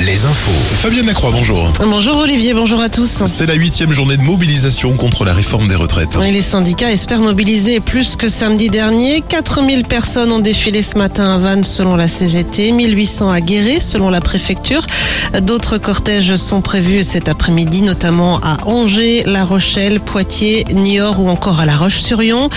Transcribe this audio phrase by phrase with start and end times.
[0.00, 0.50] les infos.
[0.76, 1.72] Fabienne Lacroix, bonjour.
[1.80, 3.22] Bonjour Olivier, bonjour à tous.
[3.26, 6.18] C'est la huitième journée de mobilisation contre la réforme des retraites.
[6.24, 9.22] Et les syndicats espèrent mobiliser plus que samedi dernier.
[9.28, 14.10] 4000 personnes ont défilé ce matin à Vannes selon la CGT, 1800 à Guéret selon
[14.10, 14.84] la préfecture.
[15.40, 21.60] D'autres cortèges sont prévus cet après-midi, notamment à Angers, La Rochelle, Poitiers, Niort ou encore
[21.60, 22.48] à La Roche-sur-Yon.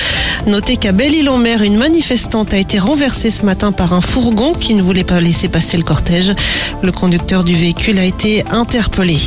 [0.47, 4.81] Notez qu'à Belle-Île-en-Mer, une manifestante a été renversée ce matin par un fourgon qui ne
[4.81, 6.33] voulait pas laisser passer le cortège.
[6.81, 9.17] Le conducteur du véhicule a été interpellé.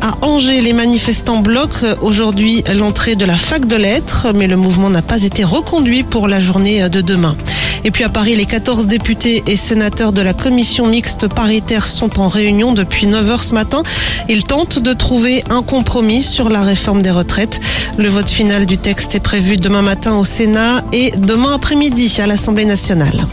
[0.00, 4.90] À Angers, les manifestants bloquent aujourd'hui l'entrée de la fac de lettres, mais le mouvement
[4.90, 7.36] n'a pas été reconduit pour la journée de demain.
[7.84, 12.20] Et puis à Paris, les 14 députés et sénateurs de la commission mixte paritaire sont
[12.20, 13.82] en réunion depuis 9h ce matin.
[14.28, 17.60] Ils tentent de trouver un compromis sur la réforme des retraites.
[17.98, 22.26] Le vote final du texte est prévu demain matin au Sénat et demain après-midi à
[22.26, 23.26] l'Assemblée nationale.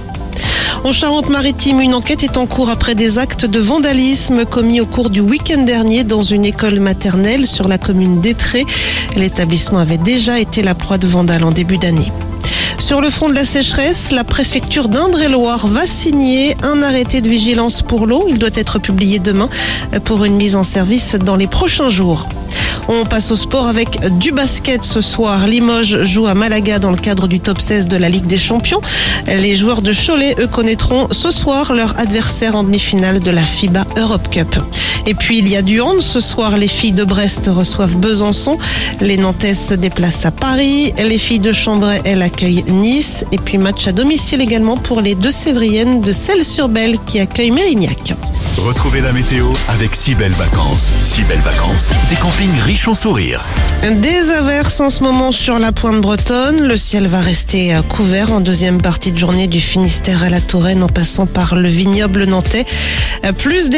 [0.86, 5.10] En Charente-Maritime, une enquête est en cours après des actes de vandalisme commis au cours
[5.10, 8.66] du week-end dernier dans une école maternelle sur la commune d'Etré.
[9.18, 12.12] L'établissement avait déjà été la proie de vandales en début d'année.
[12.78, 17.82] Sur le front de la sécheresse, la préfecture d'Indre-et-Loire va signer un arrêté de vigilance
[17.82, 18.26] pour l'eau.
[18.30, 19.50] Il doit être publié demain
[20.06, 22.26] pour une mise en service dans les prochains jours.
[22.92, 25.46] On passe au sport avec du basket ce soir.
[25.46, 28.82] Limoges joue à Malaga dans le cadre du top 16 de la Ligue des Champions.
[29.28, 33.86] Les joueurs de Cholet, eux, connaîtront ce soir leur adversaire en demi-finale de la FIBA
[33.96, 34.56] Europe Cup.
[35.10, 36.04] Et puis il y a du hand.
[36.04, 38.60] Ce soir, les filles de Brest reçoivent Besançon.
[39.02, 40.94] Les Nantaises se déplacent à Paris.
[41.00, 43.26] Les filles de Chambray, elles accueillent Nice.
[43.32, 48.14] Et puis match à domicile également pour les deux Sévriennes de Celles-sur-Belle qui accueillent Mérignac.
[48.58, 50.92] Retrouvez la météo avec si belles vacances.
[51.04, 53.44] Si belles vacances, des campings riches en sourires.
[53.84, 56.68] Des averses en ce moment sur la pointe bretonne.
[56.68, 60.42] Le ciel va rester euh, couvert en deuxième partie de journée du Finistère à la
[60.42, 62.66] Touraine en passant par le vignoble nantais.
[63.26, 63.70] Euh, Plus